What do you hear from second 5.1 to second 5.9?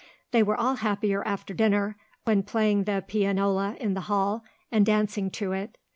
to it.